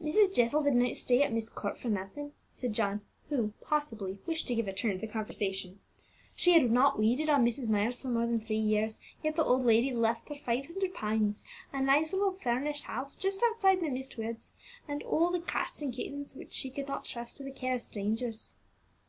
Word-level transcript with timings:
"Mrs. 0.00 0.32
Jessel 0.32 0.62
did 0.62 0.74
not 0.74 0.96
stay 0.96 1.20
at 1.24 1.32
Myst 1.32 1.56
Court 1.56 1.76
for 1.80 1.88
nothing," 1.88 2.30
said 2.52 2.72
John, 2.72 3.00
who, 3.28 3.54
possibly, 3.60 4.20
wished 4.24 4.46
to 4.46 4.54
give 4.54 4.68
a 4.68 4.72
turn 4.72 4.92
to 4.92 4.98
the 4.98 5.12
conversation; 5.12 5.80
"she 6.36 6.52
had 6.52 6.70
not 6.70 6.96
waited 6.96 7.28
on 7.28 7.44
Mrs. 7.44 7.68
Myers 7.70 8.00
for 8.00 8.06
more 8.06 8.24
than 8.24 8.38
three 8.38 8.54
years, 8.54 9.00
yet 9.24 9.34
the 9.34 9.42
old 9.42 9.64
lady 9.64 9.92
left 9.92 10.28
her 10.28 10.36
five 10.36 10.66
hundred 10.66 10.94
pounds, 10.94 11.42
a 11.72 11.82
nice 11.82 12.12
little 12.12 12.34
furnished 12.34 12.84
house 12.84 13.16
just 13.16 13.42
outside 13.50 13.80
the 13.80 13.88
Myst 13.90 14.16
woods, 14.16 14.52
and 14.86 15.02
all 15.02 15.32
the 15.32 15.40
cats 15.40 15.82
and 15.82 15.92
kittens, 15.92 16.36
which 16.36 16.52
she 16.52 16.70
could 16.70 16.86
not 16.86 17.02
trust 17.04 17.38
to 17.38 17.42
the 17.42 17.50
care 17.50 17.74
of 17.74 17.82
strangers." 17.82 18.54